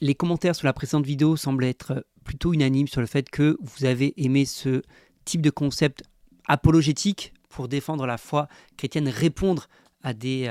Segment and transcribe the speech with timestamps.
[0.00, 3.84] les commentaires sur la précédente vidéo semblent être plutôt unanimes sur le fait que vous
[3.84, 4.82] avez aimé ce
[5.24, 6.02] type de concept
[6.46, 9.68] apologétique pour défendre la foi chrétienne, répondre
[10.02, 10.46] à des,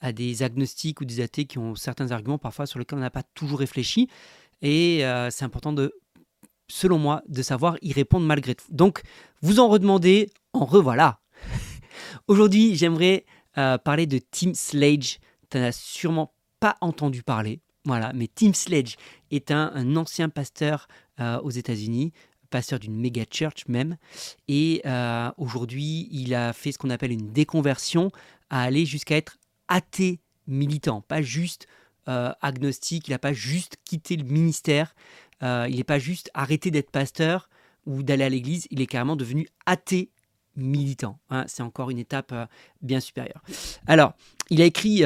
[0.00, 3.10] à des agnostiques ou des athées qui ont certains arguments parfois sur lesquels on n'a
[3.10, 4.08] pas toujours réfléchi.
[4.62, 5.94] Et euh, c'est important de,
[6.68, 8.66] selon moi, de savoir y répondre malgré tout.
[8.70, 9.02] Donc,
[9.42, 11.20] vous en redemandez, en revoilà.
[12.28, 13.24] Aujourd'hui, j'aimerais
[13.58, 15.18] euh, parler de Tim Sledge.
[15.50, 17.60] Tu n'as sûrement pas entendu parler.
[17.84, 18.96] Voilà, mais Tim Sledge
[19.30, 20.86] est un, ancien pasteur
[21.18, 22.12] aux États-Unis,
[22.50, 23.96] pasteur d'une méga church même.
[24.48, 24.82] Et
[25.38, 28.10] aujourd'hui, il a fait ce qu'on appelle une déconversion
[28.50, 29.38] à aller jusqu'à être
[29.68, 31.66] athée militant, pas juste
[32.08, 34.94] euh, agnostique, il n'a pas juste quitté le ministère,
[35.42, 37.48] euh, il n'est pas juste arrêté d'être pasteur
[37.86, 40.10] ou d'aller à l'église, il est carrément devenu athée
[40.56, 41.18] militant.
[41.30, 41.44] Hein.
[41.46, 42.46] c'est encore une étape euh,
[42.82, 43.42] bien supérieure.
[43.86, 44.14] Alors,
[44.50, 45.04] il a écrit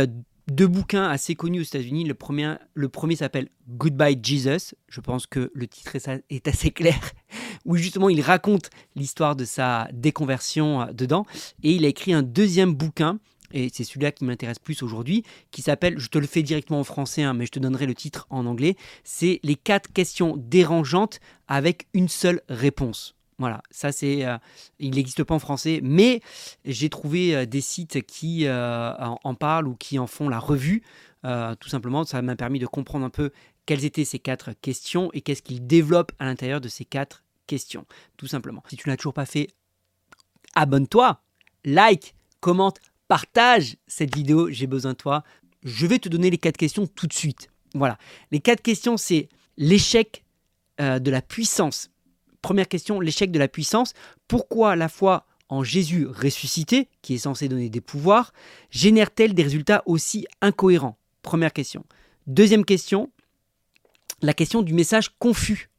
[0.48, 2.04] deux bouquins assez connus aux États-Unis.
[2.04, 4.74] Le premier, le premier s'appelle Goodbye Jesus.
[4.88, 5.96] Je pense que le titre
[6.30, 7.12] est assez clair,
[7.64, 11.26] où justement il raconte l'histoire de sa déconversion dedans.
[11.62, 13.18] Et il a écrit un deuxième bouquin
[13.54, 16.84] et c'est celui-là qui m'intéresse plus aujourd'hui, qui s'appelle, je te le fais directement en
[16.84, 21.20] français, hein, mais je te donnerai le titre en anglais, c'est les quatre questions dérangeantes
[21.46, 23.14] avec une seule réponse.
[23.38, 24.38] Voilà, ça c'est, euh,
[24.78, 26.20] il n'existe pas en français, mais
[26.64, 30.82] j'ai trouvé euh, des sites qui euh, en, parlent ou qui en font la revue.
[31.22, 33.30] tout simplement, ça m'a permis de comprendre un peu
[33.66, 37.86] quelles étaient ces quatre questions et qu'est-ce qu'ils développent à l'intérieur de ces quatre questions.
[38.16, 38.62] Tout simplement.
[38.68, 39.48] Si tu n'as toujours pas fait,
[40.54, 41.22] abonne-toi,
[41.64, 45.24] like, commente, partage cette vidéo, j'ai besoin de toi.
[45.62, 47.48] Je vais te donner les quatre questions tout de suite.
[47.74, 47.98] Voilà.
[48.30, 50.24] Les quatre questions, c'est l'échec
[50.78, 51.90] de la puissance.
[52.44, 53.94] Première question, l'échec de la puissance.
[54.28, 58.34] Pourquoi la foi en Jésus ressuscité, qui est censé donner des pouvoirs,
[58.68, 60.98] génère-t-elle des résultats aussi incohérents?
[61.22, 61.86] Première question.
[62.26, 63.10] Deuxième question,
[64.20, 65.70] la question du message confus.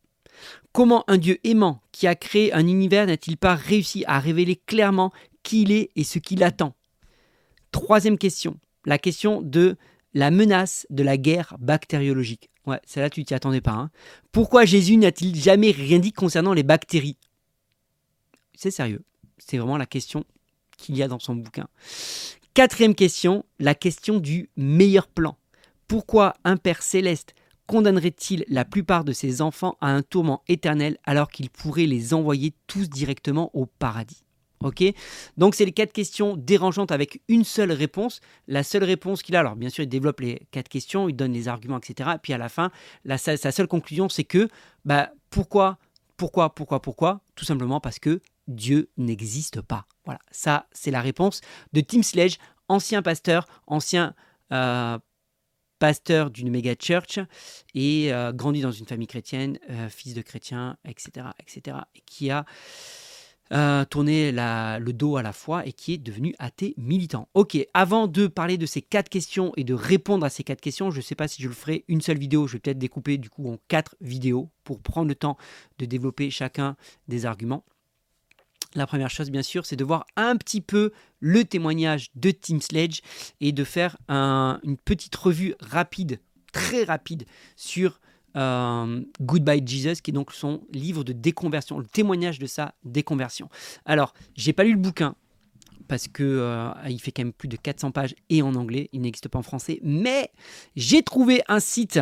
[0.71, 5.13] Comment un Dieu aimant qui a créé un univers n'a-t-il pas réussi à révéler clairement
[5.43, 6.73] qui il est et ce qu'il attend?
[7.71, 9.75] Troisième question, la question de
[10.15, 12.49] la menace de la guerre bactériologique.
[12.65, 13.73] Ouais, celle-là, tu t'y attendais pas.
[13.73, 13.91] Hein.
[14.31, 17.17] Pourquoi Jésus n'a-t-il jamais rien dit concernant les bactéries?
[18.55, 19.03] C'est sérieux.
[19.37, 20.25] C'est vraiment la question
[20.77, 21.67] qu'il y a dans son bouquin.
[22.53, 25.37] Quatrième question, la question du meilleur plan.
[25.87, 27.35] Pourquoi un Père céleste
[27.67, 32.53] condamnerait-il la plupart de ses enfants à un tourment éternel alors qu'il pourrait les envoyer
[32.67, 34.23] tous directement au paradis?
[34.65, 34.83] Ok
[35.37, 38.19] Donc, c'est les quatre questions dérangeantes avec une seule réponse.
[38.47, 41.33] La seule réponse qu'il a, alors bien sûr, il développe les quatre questions, il donne
[41.33, 42.09] les arguments, etc.
[42.15, 42.71] Et puis à la fin,
[43.15, 44.49] sa seule conclusion, c'est que
[44.83, 45.77] bah, pourquoi,
[46.17, 47.21] pourquoi, pourquoi, pourquoi?
[47.35, 49.85] Tout simplement parce que Dieu n'existe pas.
[50.03, 51.41] Voilà, ça, c'est la réponse
[51.73, 52.37] de Tim Sledge,
[52.67, 54.15] ancien pasteur, ancien
[54.51, 54.97] euh,
[55.77, 57.19] pasteur d'une méga church
[57.75, 62.31] et euh, grandi dans une famille chrétienne, euh, fils de chrétien, etc., etc., et qui
[62.31, 62.45] a
[63.53, 67.29] euh, tourner le dos à la foi et qui est devenu athée militant.
[67.33, 70.89] Ok, avant de parler de ces quatre questions et de répondre à ces quatre questions,
[70.89, 73.17] je ne sais pas si je le ferai une seule vidéo, je vais peut-être découper
[73.17, 75.37] du coup en quatre vidéos pour prendre le temps
[75.77, 76.75] de développer chacun
[77.07, 77.63] des arguments.
[78.73, 82.59] La première chose, bien sûr, c'est de voir un petit peu le témoignage de Tim
[82.59, 83.01] Sledge
[83.39, 86.19] et de faire une petite revue rapide,
[86.51, 88.01] très rapide, sur
[88.35, 93.49] euh, Goodbye Jesus, qui est donc son livre de déconversion, le témoignage de sa déconversion.
[93.85, 95.15] Alors, j'ai pas lu le bouquin
[95.87, 99.01] parce que euh, il fait quand même plus de 400 pages et en anglais, il
[99.01, 100.31] n'existe pas en français, mais
[100.75, 101.99] j'ai trouvé un site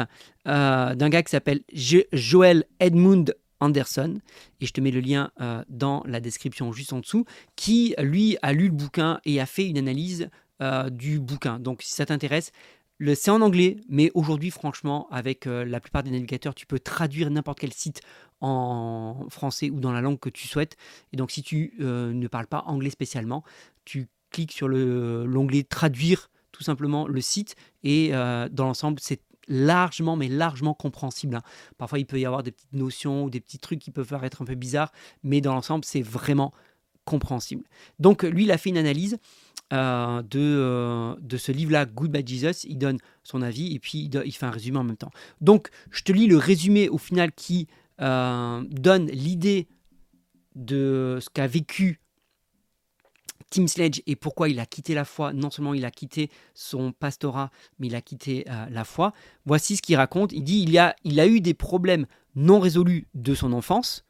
[0.47, 1.61] euh, d'un gars qui s'appelle
[2.13, 4.19] Joel Edmund Anderson,
[4.61, 5.31] et je te mets le lien
[5.69, 9.67] dans la description juste en dessous, qui lui a lu le bouquin et a fait
[9.67, 10.29] une analyse
[10.91, 11.59] du bouquin.
[11.59, 12.51] Donc si ça t'intéresse,
[13.15, 17.29] c'est en anglais, mais aujourd'hui, franchement, avec euh, la plupart des navigateurs, tu peux traduire
[17.29, 18.01] n'importe quel site
[18.41, 20.77] en français ou dans la langue que tu souhaites.
[21.11, 23.43] Et donc, si tu euh, ne parles pas anglais spécialement,
[23.85, 30.15] tu cliques sur l'onglet traduire tout simplement le site et euh, dans l'ensemble, c'est largement,
[30.15, 31.35] mais largement compréhensible.
[31.35, 31.41] Hein.
[31.77, 34.41] Parfois, il peut y avoir des petites notions ou des petits trucs qui peuvent paraître
[34.41, 34.91] un peu bizarres,
[35.23, 36.53] mais dans l'ensemble, c'est vraiment
[37.05, 37.65] compréhensible.
[37.99, 39.17] Donc, lui, il a fait une analyse
[39.73, 42.67] euh, de, euh, de ce livre-là, Goodbye Jesus.
[42.67, 45.11] Il donne son avis et puis il, fait un résumé en même temps.
[45.41, 47.67] Donc, je te lis le résumé au final qui
[47.99, 49.67] euh, donne l'idée
[50.53, 51.99] de ce qu'a vécu
[53.49, 55.33] Tim Sledge et pourquoi il a quitté la foi.
[55.33, 57.49] Non seulement il a quitté son pastorat,
[57.79, 59.11] mais il a quitté la foi.
[59.45, 60.33] Voici ce qu'il raconte.
[60.33, 62.05] Il dit il, a, il a eu des problèmes
[62.35, 64.05] non résolus de son enfance.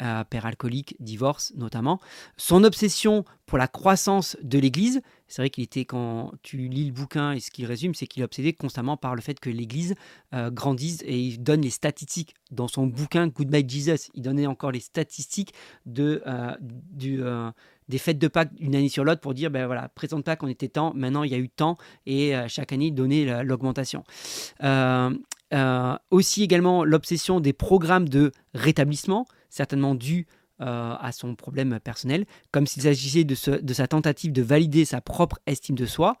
[0.00, 1.98] Euh, père alcoolique, divorce notamment.
[2.36, 6.92] Son obsession pour la croissance de l'Église, c'est vrai qu'il était, quand tu lis le
[6.92, 9.96] bouquin et ce qu'il résume, c'est qu'il est obsédé constamment par le fait que l'Église
[10.34, 12.36] euh, grandisse et il donne les statistiques.
[12.52, 15.52] Dans son bouquin Goodbye Jesus, il donnait encore les statistiques
[15.84, 17.50] de, euh,
[17.88, 20.48] des fêtes de Pâques une année sur l'autre pour dire, ben voilà, présente Pâques, on
[20.48, 24.04] était temps, maintenant il y a eu temps, et chaque année donnait l'augmentation.
[26.10, 30.26] aussi également l'obsession des programmes de rétablissement certainement dû
[30.60, 35.38] euh, à son problème personnel, comme s'il s'agissait de, sa tentative de valider sa propre
[35.46, 36.16] estime de soi,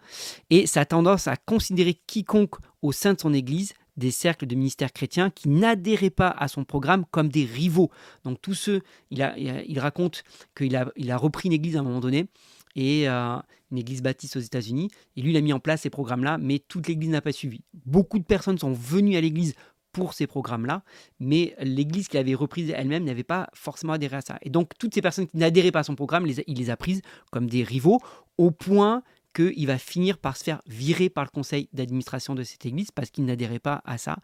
[0.48, 4.92] et sa tendance à considérer quiconque au sein de son Église des cercles de ministères
[4.92, 7.90] chrétiens qui n'adhéraient pas à son programme comme des rivaux.
[8.22, 9.28] Donc tous ceux, il,
[9.66, 10.22] il raconte
[10.56, 12.28] qu'il a, il a repris une église à un moment donné,
[12.76, 13.36] et euh,
[13.72, 16.60] une église baptiste aux États-Unis, et lui il a mis en place ces programmes-là, mais
[16.60, 17.60] toute l'église n'a pas suivi.
[17.84, 19.54] Beaucoup de personnes sont venues à l'église
[19.92, 20.82] pour ces programmes-là,
[21.18, 24.38] mais l'Église qu'il avait reprise elle-même n'avait pas forcément adhéré à ça.
[24.42, 27.02] Et donc toutes ces personnes qui n'adhéraient pas à son programme, il les a prises
[27.30, 28.00] comme des rivaux,
[28.36, 29.02] au point
[29.34, 33.10] qu'il va finir par se faire virer par le conseil d'administration de cette église parce
[33.10, 34.18] qu'il n'adhérait pas à ça.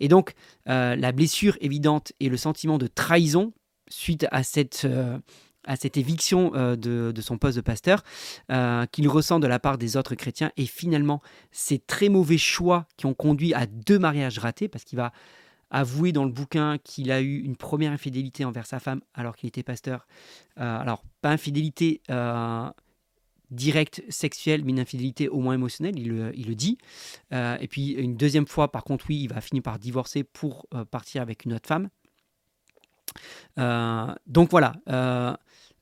[0.00, 0.32] Et donc,
[0.68, 3.52] euh, la blessure évidente et le sentiment de trahison
[3.88, 5.18] suite à cette, euh,
[5.68, 8.02] à cette éviction euh, de, son poste de pasteur
[8.50, 11.22] euh, qu'il ressent de la part des autres chrétiens et finalement
[11.52, 15.12] ces très mauvais choix qui ont conduit à deux mariages ratés parce qu'il va
[15.70, 19.48] avouer dans le bouquin qu'il a eu une première infidélité envers sa femme alors qu'il
[19.48, 20.06] était pasteur.
[20.58, 22.00] Euh, alors pas infidélité
[23.50, 26.76] directe sexuelle, mais une infidélité au moins émotionnelle, il le, il le dit.
[27.32, 31.22] et puis une deuxième fois, par contre, oui, il va finir par divorcer pour partir
[31.22, 31.88] avec une autre femme.
[33.56, 34.74] Donc voilà,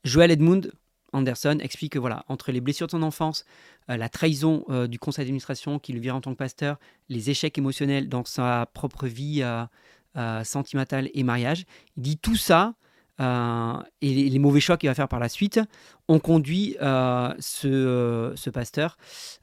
[0.04, 0.72] Joel Edmund
[1.16, 3.44] Anderson explique que voilà, entre les blessures de son enfance,
[3.90, 6.78] euh, la trahison euh, du conseil d'administration qui le vire en tant que pasteur,
[7.08, 11.64] les échecs émotionnels dans sa propre vie euh, sentimentale et mariage,
[11.96, 12.74] il dit tout ça
[13.18, 15.58] et les, mauvais choix qu'il va faire par la suite
[16.06, 18.98] ont conduit ce, pasteur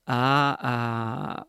[0.06, 1.48] à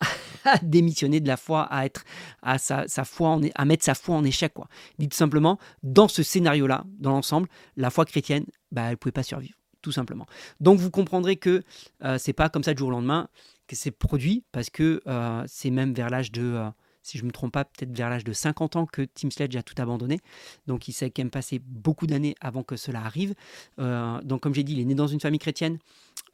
[0.62, 2.04] démissionner de la foi, à être
[2.42, 4.68] à sa, foi en, à mettre sa foi en échec quoi.
[4.98, 9.22] Dit tout simplement, dans ce scénario-là, dans l'ensemble, la foi chrétienne, bah, elle pouvait pas
[9.22, 10.26] survivre, tout simplement.
[10.60, 11.62] Donc vous comprendrez que
[12.04, 13.28] euh, c'est pas comme ça du jour au lendemain
[13.66, 16.70] que c'est produit, parce que euh, c'est même vers l'âge de euh,
[17.02, 19.54] si je ne me trompe pas, peut-être vers l'âge de 50 ans que Tim Sledge
[19.56, 20.18] a tout abandonné.
[20.66, 23.34] Donc il s'est quand même passé beaucoup d'années avant que cela arrive.
[23.78, 25.78] donc comme j'ai dit, il est né dans une famille chrétienne.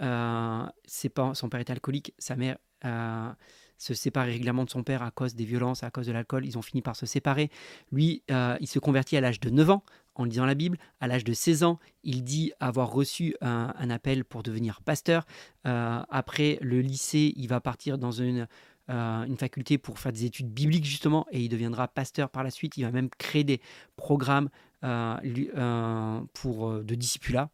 [0.01, 2.57] ses parents, son père était alcoolique, sa mère
[3.83, 6.47] se séparer régulièrement de son père à cause des violences, à cause de l'alcool.
[6.47, 7.51] Ils ont fini par se séparer.
[7.91, 9.85] Lui, euh, il se convertit à l'âge de 9 ans
[10.15, 10.79] en lisant la Bible.
[11.01, 15.27] À l'âge de 16 ans, il dit avoir reçu un, appel pour devenir pasteur.
[15.67, 18.47] Euh, après le lycée, il va partir dans une,
[18.89, 22.53] euh, une faculté pour faire des études bibliques justement et il deviendra pasteur par la
[22.53, 22.77] suite.
[22.77, 23.61] Il va même créer des
[23.97, 24.49] programmes
[24.81, 27.51] pour, de discipulat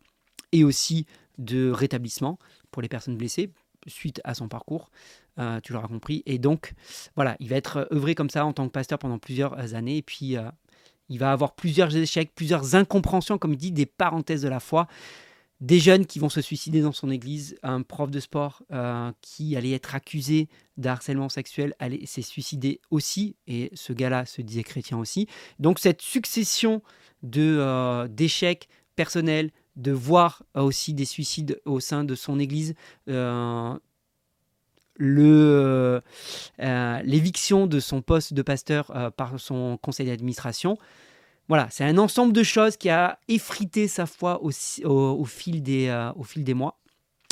[0.52, 2.38] et aussi de rétablissement
[2.70, 3.50] pour les personnes blessées
[3.88, 4.90] suite à son parcours,
[5.38, 6.22] euh, tu l'auras compris.
[6.26, 6.72] Et donc,
[7.14, 9.98] voilà, il va être œuvré comme ça en tant que pasteur pendant plusieurs années.
[9.98, 10.50] Et puis, euh,
[11.08, 14.86] il va avoir plusieurs échecs, plusieurs incompréhensions, comme il dit, des parenthèses de la foi.
[15.60, 19.56] Des jeunes qui vont se suicider dans son église, un prof de sport euh, qui
[19.56, 24.98] allait être accusé d'harcèlement sexuel allait s'est suicidé aussi, et ce gars-là se disait chrétien
[24.98, 25.26] aussi.
[25.58, 26.80] Donc cette succession
[27.24, 32.74] de d'échecs personnels, de voir aussi des suicides au sein de son église.
[33.08, 33.78] Euh,
[34.96, 36.02] le,
[36.60, 40.76] euh, l'éviction de son poste de pasteur euh, par son conseil d'administration.
[41.46, 44.50] Voilà, c'est un ensemble de choses qui a effrité sa foi au,
[44.84, 46.78] au, fil, des, au fil des mois,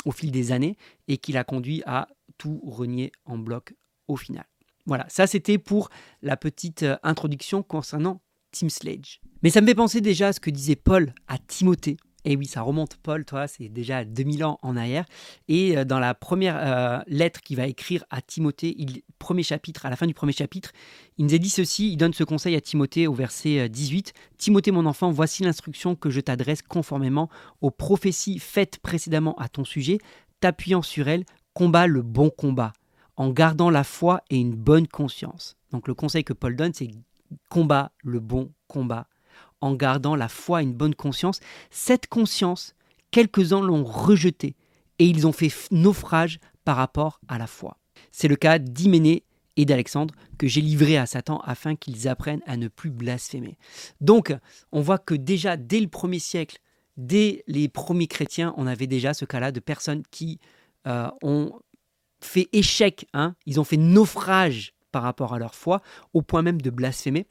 [0.05, 0.75] au fil des années,
[1.07, 3.75] et qui l'a conduit à tout renier en bloc
[4.07, 4.45] au final.
[4.87, 5.89] Voilà, ça c'était pour
[6.23, 9.19] la petite introduction concernant Tim Sledge.
[9.43, 11.97] Mais ça me fait penser déjà à ce que disait Paul à Timothée
[12.27, 15.05] et oui, ça remonte, Paul, toi, c'est déjà 2000 ans en arrière.
[15.47, 19.85] Et euh, dans la première euh, lettre qu'il va écrire à Timothée, il, premier chapitre,
[19.85, 20.73] à la fin du premier chapitre,
[21.17, 24.13] il nous a dit ceci, il donne ce conseil à Timothée au verset 18.
[24.13, 27.29] Euh, Timothée, mon enfant, voici l'instruction que je t'adresse conformément
[27.61, 29.97] aux prophéties faites précédemment à ton sujet,
[30.41, 32.73] t'appuyant sur elles, combat le bon combat,
[33.15, 35.55] en gardant la foi et une bonne conscience.
[35.71, 36.89] Donc le conseil que Paul donne, c'est
[37.47, 39.07] combat le bon combat
[39.61, 41.39] en gardant la foi et une bonne conscience.
[41.69, 42.75] Cette conscience,
[43.11, 44.55] quelques-uns l'ont rejetée
[44.99, 47.77] et ils ont fait naufrage par rapport à la foi.
[48.11, 49.23] C'est le cas d'Hyménée
[49.55, 53.57] et d'Alexandre que j'ai livré à Satan afin qu'ils apprennent à ne plus blasphémer.
[54.01, 54.35] Donc,
[54.71, 56.59] on voit que déjà dès le premier siècle,
[56.95, 60.39] dès les premiers chrétiens, on avait déjà ce cas-là de personnes qui
[60.87, 61.59] euh, ont
[62.21, 65.81] fait échec, hein, ils ont fait naufrage par rapport à leur foi,
[66.13, 67.27] au point même de blasphémer.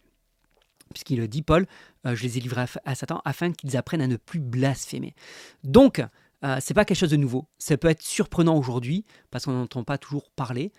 [0.97, 1.67] Puisqu'il le dit, Paul,
[2.07, 5.15] je les ai livrés à, Satan afin qu'ils apprennent à ne plus blasphémer.
[5.62, 6.03] Donc,
[6.43, 7.47] euh, c'est pas quelque chose de nouveau.
[7.59, 10.73] Ça peut être surprenant aujourd'hui parce qu'on n'entend pas toujours parler,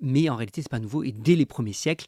[0.00, 1.02] mais en réalité c'est pas nouveau.
[1.02, 2.06] Et dès les premiers siècles,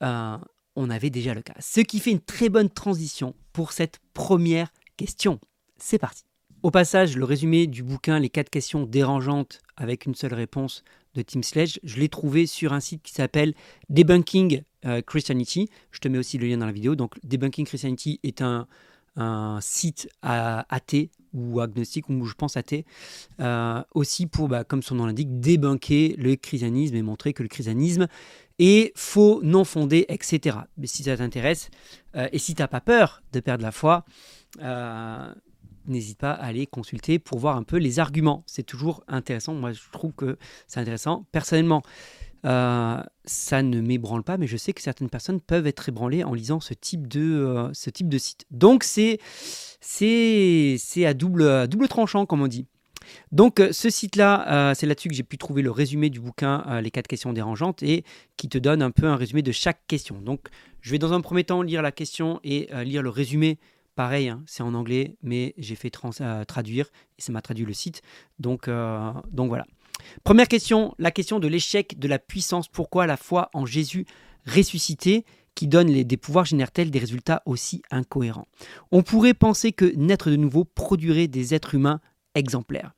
[0.00, 1.54] on avait déjà le cas.
[1.58, 5.40] Ce qui fait une très bonne transition pour cette première question.
[5.78, 6.24] C'est parti.
[6.62, 10.82] Au passage, le résumé du bouquin Les 4 questions dérangeantes avec une seule réponse
[11.14, 13.54] de Tim Sledge, je l'ai trouvé sur un site qui s'appelle
[13.88, 15.68] Debunking euh, Christianity.
[15.90, 16.94] Je te mets aussi le lien dans la vidéo.
[16.94, 18.66] Donc, Debunking Christianity est un,
[19.60, 22.86] site athée ou agnostique, ou je pense athée,
[23.40, 27.48] euh, aussi pour, bah, comme son nom l'indique, débunker le christianisme et montrer que le
[27.48, 28.06] christianisme
[28.60, 30.58] est faux, non fondé, etc.
[30.76, 31.68] Mais si ça t'intéresse,
[32.14, 34.04] euh, et si tu n'as pas peur de perdre la foi,
[35.88, 38.44] n'hésite pas à aller consulter pour voir un peu les arguments.
[38.46, 39.54] C'est toujours intéressant.
[39.54, 41.26] Moi, je trouve que c'est intéressant.
[41.32, 41.82] Personnellement,
[42.44, 46.34] euh, ça ne m'ébranle pas, mais je sais que certaines personnes peuvent être ébranlées en
[46.34, 48.46] lisant ce type de, euh, ce type de site.
[48.50, 49.18] Donc, c'est,
[49.80, 52.66] c'est, c'est à, double, tranchant, comme on dit.
[53.32, 56.90] Donc euh, ce site-là, c'est là-dessus que j'ai pu trouver le résumé du bouquin Les
[56.90, 58.04] 4 questions dérangeantes et
[58.36, 60.20] qui te donne un peu un résumé de chaque question.
[60.20, 60.48] Donc
[60.82, 63.58] je vais dans un premier temps lire la question et lire le résumé
[63.98, 65.90] Pareil, hein, c'est en anglais, mais j'ai fait
[66.20, 66.86] euh, traduire
[67.18, 68.00] et ça m'a traduit le site.
[68.38, 69.66] Donc, euh, donc voilà.
[70.22, 72.68] Première question, la question de l'échec de la puissance.
[72.68, 74.06] Pourquoi la foi en Jésus
[74.46, 75.24] ressuscité
[75.56, 78.46] qui donne des pouvoirs génèrent-elles des résultats aussi incohérents?
[78.92, 82.00] On pourrait penser que naître de nouveau produirait des êtres humains
[82.36, 82.92] exemplaires.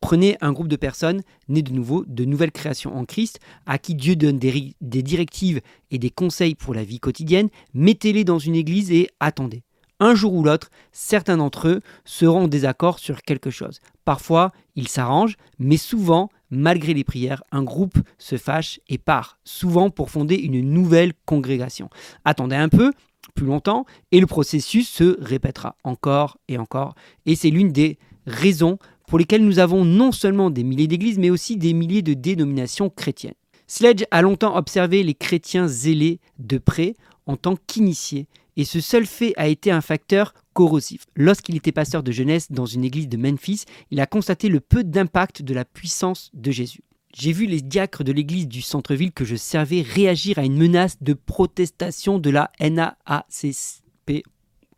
[0.00, 3.94] Prenez un groupe de personnes nées de nouveau, de nouvelles créations en Christ, à qui
[3.94, 8.90] Dieu donne des directives et des conseils pour la vie quotidienne, mettez-les dans une église
[8.90, 9.62] et attendez
[10.00, 13.80] un jour ou l'autre, certains d'entre eux seront en désaccord sur quelque chose.
[14.04, 19.90] Parfois, ils s'arrangent, mais souvent, malgré les prières, un groupe se fâche et part, souvent
[19.90, 21.90] pour fonder une nouvelle congrégation.
[22.24, 22.92] Attendez un peu,
[23.34, 26.94] plus longtemps, et le processus se répétera encore et encore.
[27.26, 31.30] Et c'est l'une des raisons pour lesquelles nous avons non seulement des milliers d'églises, mais
[31.30, 33.34] aussi des milliers de dénominations chrétiennes.
[33.66, 36.94] Sledge a longtemps observé les chrétiens zélés de près
[37.26, 38.26] en tant qu'initiés
[38.58, 41.06] et ce seul fait a été un facteur corrosif.
[41.14, 44.82] Lorsqu'il était pasteur de jeunesse dans une église de Memphis, il a constaté le peu
[44.82, 46.82] d'impact de la puissance de Jésus.
[47.16, 51.00] J'ai vu les diacres de l'église du centre-ville que je servais réagir à une menace
[51.00, 54.24] de protestation de la NAACP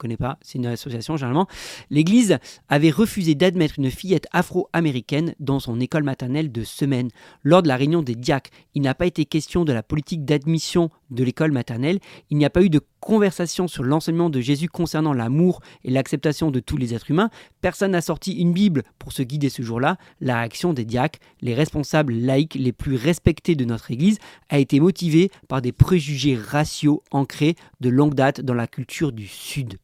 [0.01, 1.47] connais pas, c'est une association généralement.
[1.91, 7.11] L'Église avait refusé d'admettre une fillette afro-américaine dans son école maternelle de semaine.
[7.45, 10.91] Lors de la réunion des diacres, il n'a pas été question de la politique d'admission
[11.11, 11.99] de l'école maternelle,
[12.31, 16.51] il n'y a pas eu de conversation sur l'enseignement de Jésus concernant l'amour et l'acceptation
[16.51, 19.97] de tous les êtres humains, personne n'a sorti une Bible pour se guider ce jour-là.
[20.21, 24.81] La réaction des diacres, les responsables laïcs les plus respectés de notre Église, a été
[24.81, 29.79] motivée par des préjugés raciaux ancrés de longue date dans la culture du Sud.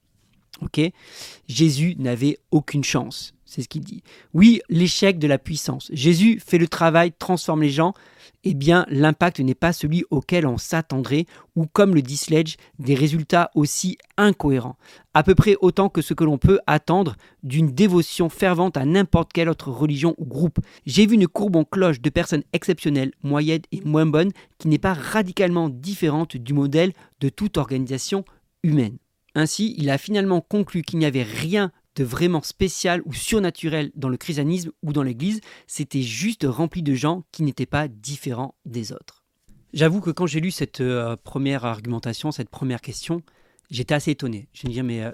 [1.48, 4.02] Jésus n'avait aucune chance, c'est ce qu'il dit.
[4.34, 5.88] Oui, l'échec de la puissance.
[5.92, 7.94] Jésus fait le travail, transforme les gens.
[8.42, 12.94] Eh bien, l'impact n'est pas celui auquel on s'attendrait, ou comme le dit Sledge, des
[12.94, 14.76] résultats aussi incohérents.
[15.14, 19.32] À peu près autant que ce que l'on peut attendre d'une dévotion fervente à n'importe
[19.32, 20.58] quelle autre religion ou groupe.
[20.84, 24.78] J'ai vu une courbe en cloche de personnes exceptionnelles, moyennes et moins bonnes, qui n'est
[24.78, 28.24] pas radicalement différente du modèle de toute organisation
[28.62, 28.98] humaine.
[29.34, 34.08] Ainsi, il a finalement conclu qu'il n'y avait rien de vraiment spécial ou surnaturel dans
[34.08, 38.92] le christianisme ou dans l'Église, c'était juste rempli de gens qui n'étaient pas différents des
[38.92, 39.24] autres.
[39.72, 43.22] J'avoue que quand j'ai lu cette euh, première argumentation, cette première question,
[43.70, 44.48] j'étais assez étonné.
[44.52, 45.10] Je me disais, mais euh,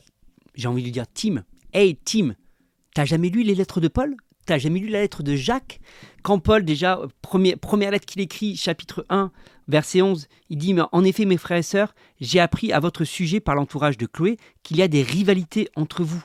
[0.55, 2.35] j'ai envie de lui dire, Tim, hey Tim,
[2.95, 4.15] t'as jamais lu les lettres de Paul?
[4.45, 5.81] T'as jamais lu la lettre de Jacques?
[6.23, 9.31] Quand Paul, déjà, euh, première lettre qu'il écrit, chapitre 1,
[9.69, 13.41] verset 11, il dit En effet, mes frères et sœurs, j'ai appris à votre sujet
[13.41, 16.25] par l'entourage de Chloé qu'il y a des rivalités entre vous.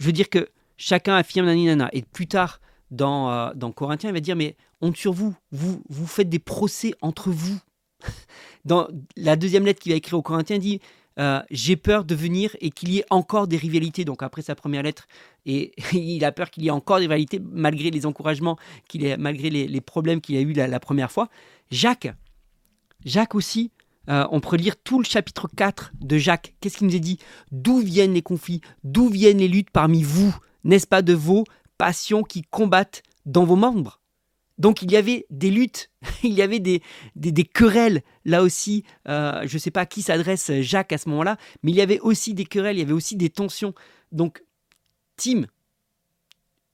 [0.00, 1.88] Je veux dire que chacun affirme nana.
[1.92, 5.82] Et plus tard, dans, euh, dans Corinthiens, il va dire Mais honte sur vous, vous,
[5.88, 7.58] vous faites des procès entre vous.
[8.64, 10.80] dans la deuxième lettre qu'il va écrire aux Corinthiens, il dit
[11.18, 14.06] euh, j'ai peur de venir et qu'il y ait encore des rivalités.
[14.06, 15.06] Donc après sa première lettre,
[15.44, 18.56] et il a peur qu'il y ait encore des rivalités malgré les encouragements,
[18.88, 21.28] qu'il malgré les, problèmes qu'il a eu la, première fois.
[21.70, 22.12] Jacques,
[23.04, 23.70] Jacques aussi,
[24.08, 26.54] euh, on peut lire tout le chapitre 4 de Jacques.
[26.60, 27.18] Qu'est-ce qu'il nous a dit?
[27.52, 28.60] D'où viennent les conflits?
[28.82, 30.34] D'où viennent les luttes parmi vous?
[30.64, 31.44] N'est-ce pas de vos
[31.78, 34.00] passions qui combattent dans vos membres?
[34.58, 35.90] Donc il y avait des luttes,
[36.22, 36.82] il y avait des,
[37.16, 41.08] des, querelles, là aussi, euh, je ne sais pas à qui s'adresse Jacques à ce
[41.08, 43.74] moment-là, mais il y avait aussi des querelles, il y avait aussi des tensions.
[44.12, 44.44] Donc,
[45.16, 45.46] Tim,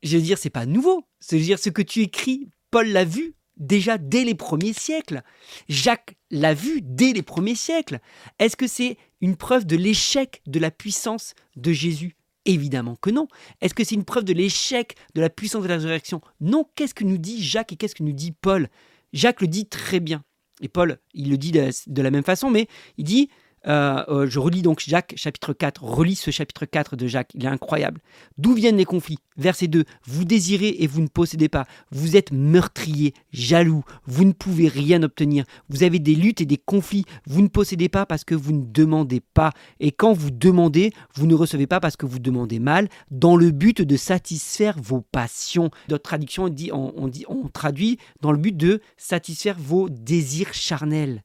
[0.03, 1.05] je veux dire, c'est pas nouveau.
[1.21, 5.23] C'est dire, ce que tu écris, Paul l'a vu déjà dès les premiers siècles.
[5.69, 8.01] Jacques l'a vu dès les premiers siècles.
[8.39, 12.17] Est-ce que c'est une preuve de l'échec de la puissance de Jésus?
[12.45, 13.27] Évidemment que non.
[13.61, 16.21] Est-ce que c'est une preuve de l'échec de la puissance de la résurrection?
[16.41, 16.65] Non.
[16.75, 18.69] Qu'est-ce que nous dit Jacques et qu'est-ce que nous dit Paul?
[19.13, 20.23] Jacques le dit très bien.
[20.61, 23.29] Et Paul, il le dit de la même façon, mais il dit
[23.67, 27.45] euh, euh, je relis donc Jacques chapitre 4, relis ce chapitre 4 de Jacques, il
[27.45, 28.01] est incroyable.
[28.39, 29.19] D'où viennent les conflits?
[29.37, 34.33] Verset 2, vous désirez et vous ne possédez pas, vous êtes meurtrier, jaloux, vous ne
[34.33, 38.25] pouvez rien obtenir, vous avez des luttes et des conflits, vous ne possédez pas parce
[38.25, 42.07] que vous ne demandez pas, et quand vous demandez, vous ne recevez pas parce que
[42.07, 45.71] vous demandez mal, dans le but de satisfaire vos passions.
[45.89, 51.23] D'autres traductions, dit, on, dit, on traduit dans le but de satisfaire vos désirs charnels.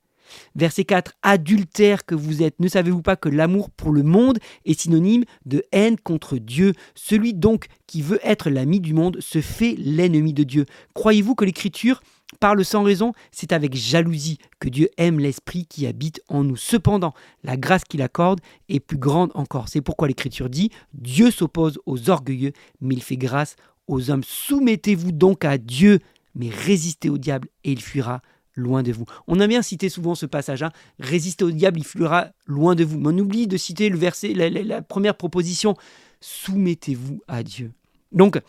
[0.56, 1.14] Verset 4.
[1.22, 5.64] Adultère que vous êtes, ne savez-vous pas que l'amour pour le monde est synonyme de
[5.72, 6.74] haine contre Dieu?
[6.96, 10.66] Celui donc qui veut être l'ami du monde se fait l'ennemi de Dieu.
[10.94, 12.02] Croyez-vous que l'Écriture
[12.40, 13.12] parle sans raison?
[13.32, 16.56] C'est avec jalousie que Dieu aime l'Esprit qui habite en nous.
[16.56, 19.68] Cependant, la grâce qu'il accorde est plus grande encore.
[19.68, 23.56] C'est pourquoi l'Écriture dit, Dieu s'oppose aux orgueilleux, mais il fait grâce
[23.88, 24.24] aux hommes.
[24.24, 26.00] Soumettez-vous donc à Dieu,
[26.36, 28.22] mais résistez au diable et il fuira
[28.56, 29.06] loin de vous.
[29.28, 30.72] On a bien cité souvent ce passage, hein.
[31.00, 33.00] résistez au diable, il fuira loin de vous.
[33.00, 35.76] Mais on oublie de citer le verset, la, première proposition,
[36.20, 37.72] soumettez-vous à Dieu.
[38.12, 38.40] Donc,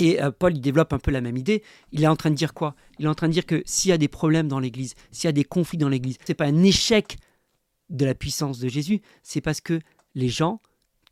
[0.00, 1.62] et euh, Paul, il développe un peu la même idée.
[1.92, 2.74] Il est en train de dire quoi?
[2.98, 5.28] Il est en train de dire que s'il y a des problèmes dans l'Église, s'il
[5.28, 7.16] y a des conflits dans l'Église, ce n'est pas un échec
[7.90, 9.78] de la puissance de Jésus, c'est parce que
[10.14, 10.60] les gens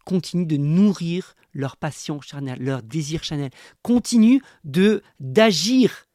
[0.05, 3.51] continuent de nourrir leur passion charnelle, leur désir charnel,
[3.83, 6.09] continuent de d'agir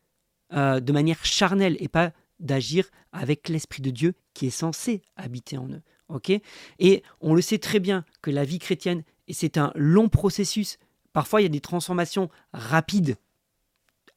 [0.54, 5.58] euh, de manière charnelle et pas d'agir avec l'Esprit de Dieu qui est censé habiter
[5.58, 5.82] en eux.
[6.10, 6.32] ok?
[6.80, 10.77] Et on le sait très bien que la vie chrétienne, c'est un long processus.
[11.13, 13.18] Parfois, il y a des transformations rapides,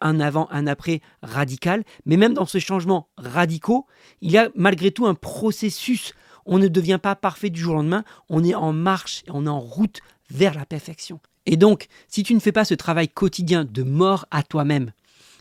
[0.01, 1.85] un avant, un après, radical.
[2.05, 3.87] Mais même dans ce changement radicaux,
[4.21, 6.13] il y a malgré tout un processus.
[6.47, 8.05] On ne devient pas parfait du jour au lendemain.
[8.29, 11.21] On est en marche, on est en route vers la perfection.
[11.47, 14.93] Et donc, si tu ne fais pas ce travail quotidien de mort à toi-même,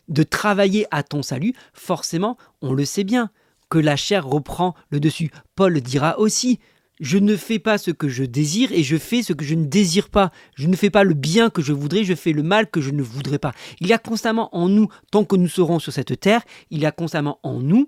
[0.09, 3.29] de travailler à ton salut, forcément, on le sait bien,
[3.69, 5.31] que la chair reprend le dessus.
[5.55, 6.59] Paul dira aussi,
[6.99, 9.65] je ne fais pas ce que je désire et je fais ce que je ne
[9.65, 10.31] désire pas.
[10.55, 12.89] Je ne fais pas le bien que je voudrais, je fais le mal que je
[12.89, 13.53] ne voudrais pas.
[13.79, 16.41] Il y a constamment en nous, tant que nous serons sur cette terre,
[16.71, 17.87] il y a constamment en nous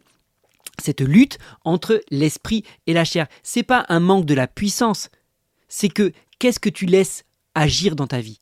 [0.81, 3.27] cette lutte entre l'esprit et la chair.
[3.43, 5.09] C'est pas un manque de la puissance,
[5.67, 8.39] c'est que qu'est-ce que tu laisses agir dans ta vie?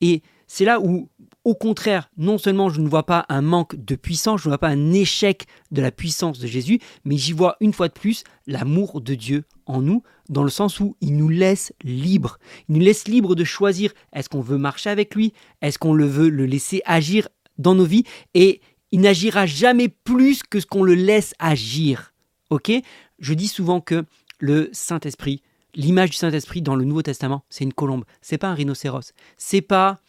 [0.00, 1.08] Et c'est là où
[1.44, 4.58] au contraire, non seulement je ne vois pas un manque de puissance, je ne vois
[4.58, 8.24] pas un échec de la puissance de Jésus, mais j'y vois une fois de plus
[8.48, 12.38] l'amour de Dieu en nous, dans le sens où il nous laisse libres.
[12.68, 15.32] Il nous laisse libres de choisir est-ce qu'on veut marcher avec lui,
[15.62, 17.28] est-ce qu'on le veut le laisser agir
[17.58, 18.04] dans nos vies,
[18.34, 22.12] et il n'agira jamais plus que ce qu'on le laisse agir.
[22.50, 22.72] Ok?
[23.18, 24.04] Je dis souvent que
[24.38, 25.42] le Saint-Esprit,
[25.74, 28.04] l'image du Saint-Esprit dans le Nouveau Testament, c'est une colombe.
[28.20, 29.12] C'est pas un rhinocéros.
[29.36, 30.00] C'est pas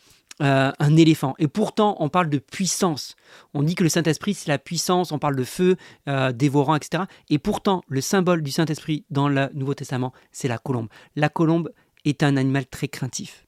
[0.41, 1.33] euh, un éléphant.
[1.39, 3.15] Et pourtant, on parle de puissance.
[3.55, 7.05] On dit que le Saint-Esprit, c'est la puissance, on parle de feu euh, dévorant, etc.
[7.29, 10.89] Et pourtant, le symbole du Saint-Esprit dans le Nouveau Testament, c'est la colombe.
[11.15, 11.71] La colombe
[12.05, 13.47] est un animal très craintif,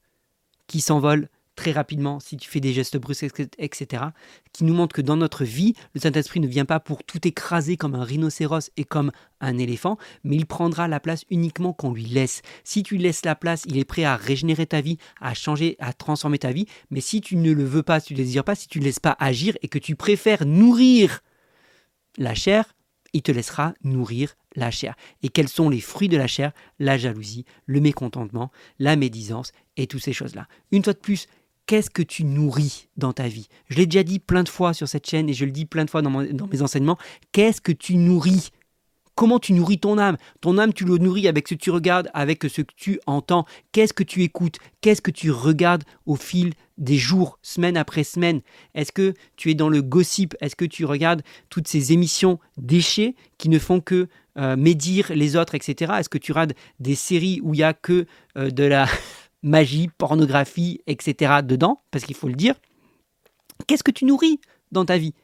[0.66, 1.28] qui s'envole
[1.60, 4.04] très rapidement si tu fais des gestes brusques, etc.,
[4.54, 7.76] qui nous montre que dans notre vie, le Saint-Esprit ne vient pas pour tout écraser
[7.76, 12.06] comme un rhinocéros et comme un éléphant, mais il prendra la place uniquement qu'on lui
[12.06, 12.40] laisse.
[12.64, 15.92] Si tu laisses la place, il est prêt à régénérer ta vie, à changer, à
[15.92, 18.44] transformer ta vie, mais si tu ne le veux pas, si tu ne le désires
[18.44, 21.20] pas, si tu ne laisses pas agir et que tu préfères nourrir
[22.16, 22.74] la chair,
[23.12, 24.94] il te laissera nourrir la chair.
[25.22, 26.52] Et quels sont les fruits de la chair?
[26.78, 30.48] La jalousie, le mécontentement, la médisance et toutes ces choses-là.
[30.72, 31.26] Une fois de plus,
[31.70, 33.46] qu'est-ce que tu nourris dans ta vie?
[33.68, 35.84] Je l'ai déjà dit plein de fois sur cette chaîne et je le dis plein
[35.84, 36.98] de fois dans, mes enseignements.
[37.30, 38.50] Qu'est-ce que tu nourris?
[39.14, 40.16] Comment tu nourris ton âme?
[40.40, 43.44] Ton âme, tu le nourris avec ce que tu regardes, avec ce que tu entends.
[43.70, 44.56] Qu'est-ce que tu écoutes?
[44.80, 48.40] Qu'est-ce que tu regardes au fil des jours, semaine après semaine?
[48.74, 50.34] Est-ce que tu es dans le gossip?
[50.40, 55.36] Est-ce que tu regardes toutes ces émissions déchets qui ne font que euh, médire les
[55.36, 55.92] autres, etc.
[56.00, 58.06] Est-ce que tu regardes des séries où il n'y a que
[58.36, 58.88] euh, de la
[59.42, 61.40] magie, pornographie, etc.
[61.42, 62.54] dedans, parce qu'il faut le dire.
[63.66, 64.40] Qu'est-ce que tu nourris
[64.72, 65.14] dans ta vie?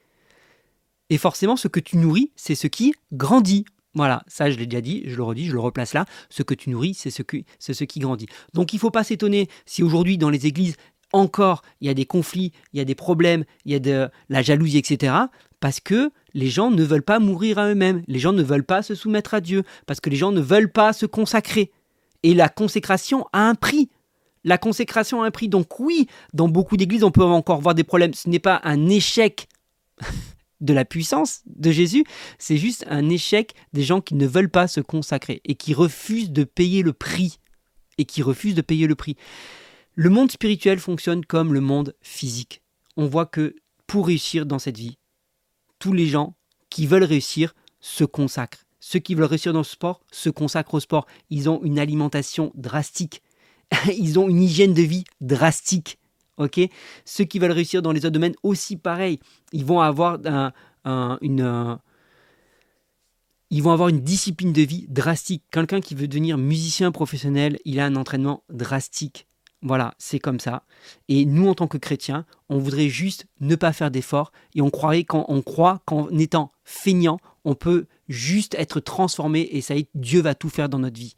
[1.11, 3.64] Et forcément, ce que tu nourris, c'est ce qui grandit.
[3.94, 6.05] Voilà, ça je l'ai déjà dit, je le redis, je le replace là.
[6.29, 8.26] Ce que tu nourris, c'est ce, qui grandit.
[8.52, 10.76] Donc il ne faut pas s'étonner si aujourd'hui dans les églises,
[11.12, 14.09] encore, il y a des conflits, il y a des problèmes, il y a de
[14.29, 15.14] la jalousie, etc.
[15.61, 18.83] Parce que les gens ne veulent pas mourir à eux-mêmes, les gens ne veulent pas
[18.83, 21.70] se soumettre à Dieu, parce que les gens ne veulent pas se consacrer.
[22.22, 23.88] Et la consécration a un prix.
[24.46, 25.48] La consécration a un prix.
[25.48, 28.14] Donc oui, dans beaucoup d'églises, on peut encore voir des problèmes.
[28.14, 29.48] Ce n'est pas un échec
[30.61, 32.04] de la puissance de Jésus,
[32.38, 36.30] c'est juste un échec des gens qui ne veulent pas se consacrer et qui refusent
[36.30, 37.38] de payer le prix.
[37.98, 39.16] Et qui refusent de payer le prix.
[39.94, 42.62] Le monde spirituel fonctionne comme le monde physique.
[42.96, 43.56] On voit que
[43.87, 44.98] pour réussir dans cette vie,
[45.78, 46.37] tous les gens
[46.70, 48.64] qui veulent réussir se consacrent.
[48.80, 51.06] Ceux qui veulent réussir dans le sport se consacrent au sport.
[51.30, 53.22] Ils ont une alimentation drastique.
[53.96, 55.98] Ils ont une hygiène de vie drastique.
[56.37, 56.61] Ok?
[57.05, 59.18] Ceux qui veulent réussir dans les autres domaines aussi pareil.
[59.52, 60.18] Ils vont avoir
[60.85, 61.79] une,
[63.50, 65.44] ils vont avoir une discipline de vie drastique.
[65.50, 69.26] Quelqu'un qui veut devenir musicien professionnel, il a un entraînement drastique.
[69.62, 70.64] Voilà, c'est comme ça.
[71.09, 74.70] Et nous, en tant que chrétiens, on voudrait juste ne pas faire d'efforts et on
[74.70, 80.20] on croit qu'en étant feignant, on peut juste être transformé et ça y est, Dieu
[80.20, 81.16] va tout faire dans notre vie.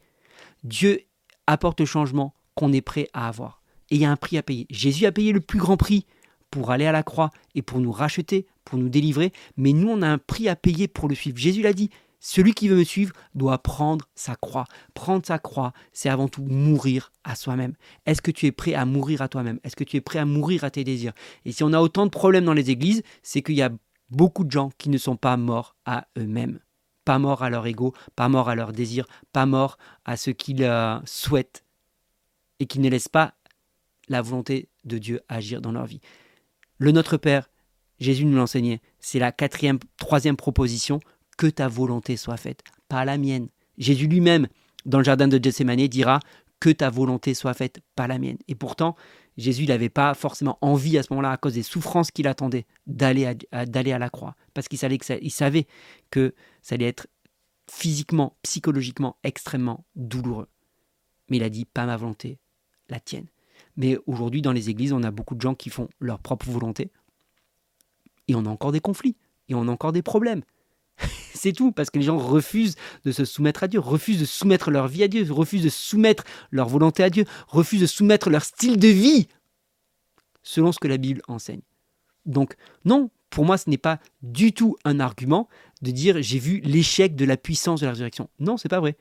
[0.64, 1.00] Dieu
[1.46, 2.34] apporte le changement
[2.72, 3.62] est prêt à avoir.
[3.90, 4.66] Et il y a un prix à payer.
[4.70, 6.04] Jésus a payé le plus grand prix
[6.50, 10.02] pour aller à la croix et pour nous racheter, pour nous délivrer, mais nous, on
[10.02, 11.38] a un prix à payer pour le suivre.
[11.38, 11.90] Jésus l'a dit,
[12.20, 14.64] celui qui veut me suivre doit prendre sa croix.
[14.94, 17.74] Prendre sa croix, c'est avant tout mourir à soi-même.
[18.06, 19.60] Est-ce que tu es prêt à mourir à toi-même?
[19.62, 21.12] Est-ce que tu es prêt à mourir à tes désirs?
[21.44, 23.70] Et si on a autant de problèmes dans les églises, c'est qu'il y a
[24.10, 26.58] beaucoup de gens qui ne sont pas morts à eux-mêmes.
[27.04, 30.64] Pas morts à leur ego, pas morts à leurs désirs, pas morts à ce qu'ils
[30.64, 31.64] euh, souhaitent
[32.60, 33.34] et qui ne laissent pas
[34.08, 36.00] la volonté de Dieu agir dans leur vie.
[36.78, 37.50] Le Notre Père,
[37.98, 41.00] Jésus nous l'enseignait, c'est la quatrième, troisième proposition
[41.36, 43.48] que ta volonté soit faite, pas la mienne.
[43.76, 44.48] Jésus lui-même,
[44.86, 46.20] dans le jardin de Gethsemane, dira
[46.60, 48.38] que ta volonté soit faite, pas la mienne.
[48.48, 48.96] Et pourtant,
[49.36, 53.24] Jésus n'avait pas forcément envie à ce moment-là, à cause des souffrances qu'il attendait, d'aller
[53.52, 55.66] à, la croix, parce qu'il savait, savait
[56.10, 57.06] que ça allait être
[57.70, 60.48] physiquement, psychologiquement extrêmement douloureux.
[61.28, 62.38] Mais il a dit, pas ma volonté,
[62.88, 63.26] la tienne.
[63.76, 66.90] Mais aujourd'hui, dans les églises, on a beaucoup de gens qui font leur propre volonté,
[68.26, 69.16] et on a encore des conflits,
[69.48, 70.42] et on a encore des problèmes.
[71.34, 74.70] C'est tout, parce que les gens refusent de se soumettre à Dieu, refusent de soumettre
[74.70, 78.44] leur vie à Dieu, refusent de soumettre leur volonté à Dieu, refusent de soumettre leur
[78.44, 79.28] style de vie
[80.42, 81.60] selon ce que la Bible enseigne.
[82.26, 85.48] Donc non, pour moi, ce n'est pas du tout un argument
[85.82, 88.28] de dire j'ai vu l'échec de la puissance de la résurrection.
[88.38, 88.96] Non, c'est pas vrai.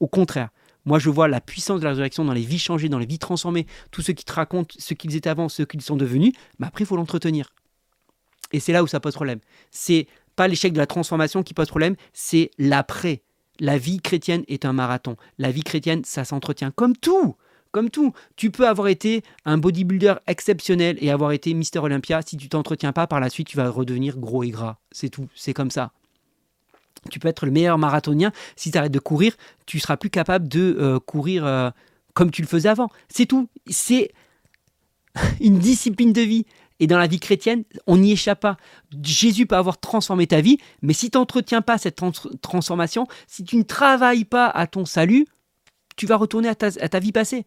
[0.00, 0.50] Au contraire,
[0.84, 3.18] moi je vois la puissance de la résurrection dans les vies changées, dans les vies
[3.18, 6.66] transformées, tous ceux qui te racontent ce qu'ils étaient avant, ce qu'ils sont devenus, mais
[6.66, 7.54] après il faut l'entretenir.
[8.52, 9.40] Et c'est là où ça pose problème.
[9.70, 13.22] C'est pas l'échec de la transformation qui pose problème, c'est l'après.
[13.60, 15.16] La vie chrétienne est un marathon.
[15.38, 17.36] La vie chrétienne, ça s'entretient comme tout.
[17.70, 18.12] Comme tout.
[18.36, 22.20] Tu peux avoir été un bodybuilder exceptionnel et avoir été Mister Olympia.
[22.20, 24.78] Si tu t'entretiens pas, par la suite, tu vas redevenir gros et gras.
[24.90, 25.28] C'est tout.
[25.34, 25.92] C'est comme ça.
[27.10, 28.32] Tu peux être le meilleur marathonien.
[28.56, 29.36] Si tu arrêtes de courir,
[29.66, 31.70] tu seras plus capable de euh, courir euh,
[32.14, 32.90] comme tu le faisais avant.
[33.08, 33.48] C'est tout.
[33.68, 34.12] C'est
[35.40, 36.46] une discipline de vie.
[36.80, 38.56] Et dans la vie chrétienne, on n'y échappe pas.
[39.04, 42.00] Jésus peut avoir transformé ta vie, mais si tu n'entretiens pas cette
[42.40, 45.26] transformation, si tu ne travailles pas à ton salut,
[45.94, 47.46] tu vas retourner à ta, vie passée.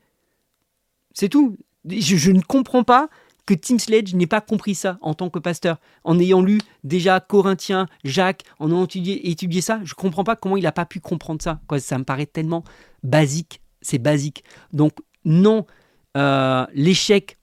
[1.13, 1.58] C'est tout.
[1.86, 3.10] Je, ne comprends pas
[3.45, 5.79] que Tim Sledge n'ait pas compris ça en tant que pasteur.
[6.03, 10.58] En ayant lu déjà Corinthiens, Jacques, en ayant étudié, ça, je ne comprends pas comment
[10.58, 11.60] il n'a pas pu comprendre ça.
[11.79, 12.63] Ça me paraît tellement
[13.03, 13.62] basique.
[13.81, 14.43] C'est basique.
[14.73, 14.93] Donc
[15.25, 15.65] non,
[16.17, 17.38] euh, l'échec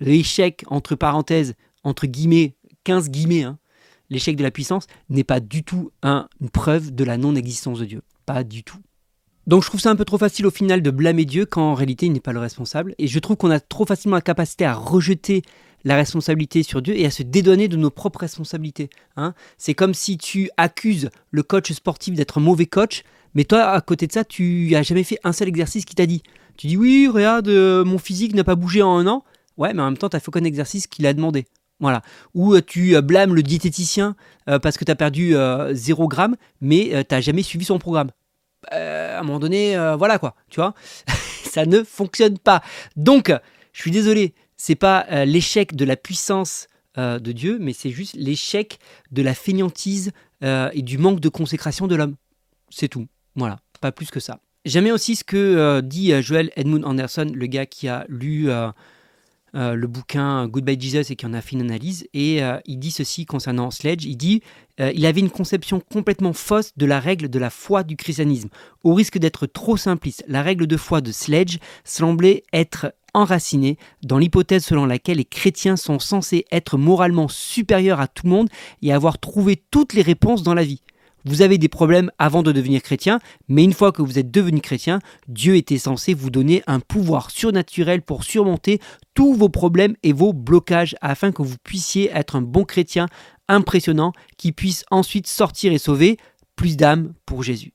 [0.00, 3.58] l'échec, entre parenthèses, entre guillemets, 15 guillemets, hein,
[4.08, 8.02] l'échec de la puissance n'est pas du tout une preuve de la non-existence de Dieu.
[8.26, 8.80] Pas du tout.
[9.50, 11.74] Donc je trouve ça un peu trop facile au final de blâmer Dieu quand en
[11.74, 12.94] réalité il n'est pas le responsable.
[12.98, 15.42] Et je trouve qu'on a trop facilement la capacité à rejeter
[15.82, 18.90] la responsabilité sur Dieu et à se dédouaner de nos propres responsabilités.
[19.16, 19.34] Hein.
[19.58, 23.02] C'est comme si tu accuses le coach sportif d'être un mauvais coach,
[23.34, 26.06] mais toi à côté de ça tu n'as jamais fait un seul exercice qui t'a
[26.06, 26.22] dit.
[26.56, 29.24] Tu dis oui, regarde, euh, mon physique n'a pas bougé en un an.
[29.56, 31.46] Ouais, mais en même temps, tu as fait aucun exercice qu'il a demandé.
[31.80, 32.02] Voilà.
[32.34, 34.14] Ou euh, tu euh, blâmes le diététicien
[34.62, 35.34] parce que tu as perdu
[35.72, 38.10] 0 gramme, mais tu n'as jamais suivi son programme.
[38.70, 40.74] À un moment donné, voilà quoi, tu vois.
[41.44, 42.62] ça ne fonctionne pas.
[42.96, 43.32] Donc,
[43.72, 48.78] je suis désolé, c'est pas l'échec de la puissance de Dieu, mais c'est juste l'échec
[49.10, 52.16] de la fainéantise et du manque de consécration de l'homme.
[52.68, 53.06] C'est tout.
[53.36, 54.40] Voilà, pas plus que ça.
[54.64, 58.48] J'aime aussi ce que dit Joel Edmund Anderson, le gars qui a lu
[59.54, 62.06] euh, le bouquin Goodbye Jesus et qui en a fait une analyse.
[62.14, 64.04] Et euh, il dit ceci concernant Sledge.
[64.04, 64.42] Il dit
[64.80, 68.48] euh, il avait une conception complètement fausse de la règle de la foi du christianisme.
[68.84, 74.18] Au risque d'être trop simpliste, la règle de foi de Sledge semblait être enracinée dans
[74.18, 78.48] l'hypothèse selon laquelle les chrétiens sont censés être moralement supérieurs à tout le monde
[78.82, 80.80] et avoir trouvé toutes les réponses dans la vie.
[81.24, 84.60] Vous avez des problèmes avant de devenir chrétien, mais une fois que vous êtes devenu
[84.60, 88.80] chrétien, Dieu était censé vous donner un pouvoir surnaturel pour surmonter
[89.14, 93.06] tous vos problèmes et vos blocages afin que vous puissiez être un bon chrétien
[93.48, 96.16] impressionnant qui puisse ensuite sortir et sauver
[96.56, 97.72] plus d'âmes pour Jésus.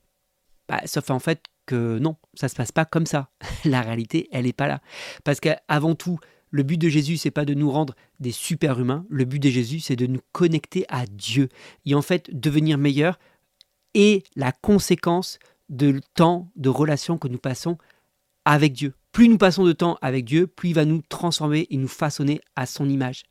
[0.68, 3.30] Bah, sauf en fait que non, ça se passe pas comme ça.
[3.64, 4.80] La réalité, elle n'est pas là.
[5.24, 6.18] Parce qu'avant tout,
[6.50, 9.04] le but de Jésus, c'est pas de nous rendre des super-humains.
[9.10, 11.48] Le but de Jésus, c'est de nous connecter à Dieu.
[11.84, 13.18] Et en fait, devenir meilleur
[13.96, 17.78] est la conséquence de temps de relation que nous passons
[18.44, 18.94] avec Dieu.
[19.10, 22.40] Plus nous passons de temps avec Dieu, plus il va nous transformer et nous façonner
[22.54, 23.24] à son image.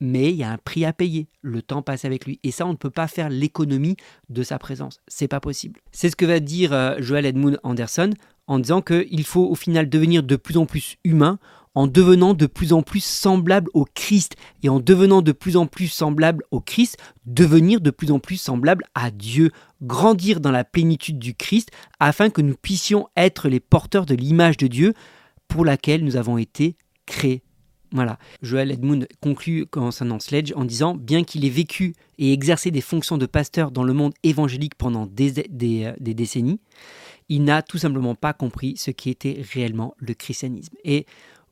[0.00, 2.40] Mais il y a un prix à payer, le temps passé avec lui.
[2.42, 3.96] Et ça, on ne peut pas faire l'économie
[4.28, 5.00] de sa présence.
[5.08, 5.80] C'est pas possible.
[5.92, 8.10] C'est ce que va dire euh, Joel Edmund Anderson
[8.46, 11.38] en disant qu'il faut au final devenir de plus en plus humain
[11.74, 15.66] en devenant de plus en plus semblable au Christ et en devenant de plus en
[15.66, 19.50] plus semblable au Christ, devenir de plus en plus semblable à Dieu,
[19.82, 24.56] grandir dans la plénitude du Christ afin que nous puissions être les porteurs de l'image
[24.56, 24.94] de Dieu
[25.48, 27.42] pour laquelle nous avons été créés.
[27.92, 28.18] Voilà.
[28.42, 33.18] Joel Edmund conclut concernant Sledge en disant Bien qu'il ait vécu et exercé des fonctions
[33.18, 36.60] de pasteur dans le monde évangélique pendant des, des décennies,
[37.28, 40.74] il n'a tout simplement pas compris ce qui était réellement le christianisme.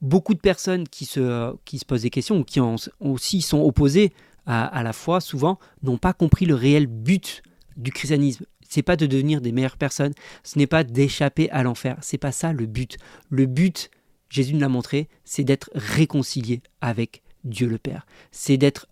[0.02, 2.60] Beaucoup de personnes qui se, qui se posent des questions ou qui
[3.00, 4.12] aussi sont opposées
[4.44, 7.42] à, la foi, souvent, n'ont pas compris le réel but
[7.76, 8.44] du christianisme.
[8.68, 12.32] C'est pas de devenir des meilleures personnes, ce n'est pas d'échapper à l'enfer, c'est pas
[12.32, 12.96] ça le but.
[13.28, 13.90] Le but,
[14.30, 18.04] Jésus nous l'a montré, c'est d'être réconcilié avec Dieu le Père.
[18.32, 18.88] C'est d'être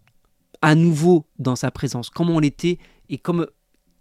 [0.63, 3.47] à nouveau dans sa présence, comme on l'était et comme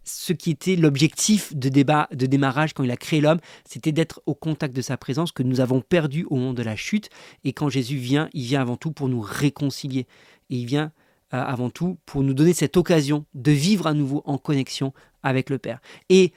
[0.10, 4.22] ce qui était l'objectif de, débat, de démarrage quand il a créé l'homme, c'était d'être
[4.26, 7.10] au contact de sa présence que nous avons perdu au moment de la chute.
[7.44, 10.08] Et quand Jésus vient, il vient avant tout pour nous réconcilier.
[10.50, 10.92] Et il vient
[11.34, 15.50] euh, avant tout pour nous donner cette occasion de vivre à nouveau en connexion avec
[15.50, 15.80] le Père.
[16.10, 16.34] Et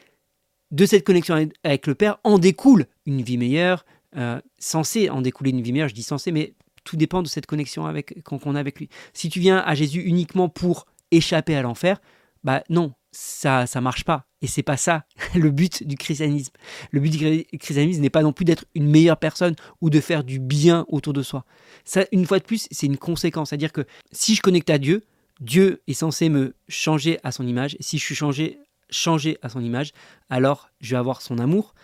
[0.71, 3.85] de cette connexion avec le Père en découle une vie meilleure,
[4.17, 6.55] euh, censée en découler une vie meilleure, je dis censée, mais
[6.85, 8.89] tout dépend de cette connexion avec, qu'on a avec lui.
[9.13, 12.01] Si tu viens à Jésus uniquement pour échapper à l'enfer,
[12.45, 16.53] bah non, ça ça marche pas et c'est pas ça le but du christianisme.
[16.91, 20.25] Le but du christianisme n'est pas non plus d'être une meilleure personne ou de faire
[20.25, 21.45] du bien autour de soi.
[21.85, 25.03] Ça une fois de plus, c'est une conséquence, c'est-à-dire que si je connecte à Dieu,
[25.41, 28.59] Dieu est censé me changer à son image si je suis changé
[28.91, 29.93] changé à son image,
[30.29, 31.75] alors je vais avoir son amour,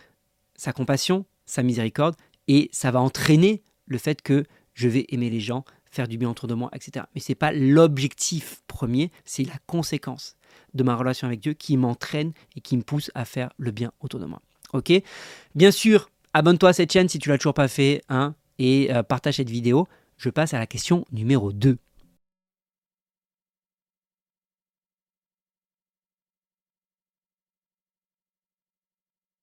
[0.56, 2.14] sa compassion, sa miséricorde
[2.46, 6.30] et ça va entraîner le fait que je vais aimer les gens, faire du bien
[6.30, 7.06] autour de moi, etc.
[7.14, 10.36] Mais ce n'est pas l'objectif premier, c'est la conséquence
[10.74, 13.92] de ma relation avec Dieu qui m'entraîne et qui me pousse à faire le bien
[14.00, 14.40] autour de moi.
[14.72, 14.92] Ok?
[15.54, 19.02] Bien sûr, abonne-toi à cette chaîne si tu l'as toujours pas fait, hein, et euh,
[19.02, 19.88] partage cette vidéo.
[20.16, 21.78] Je passe à la question numéro 2.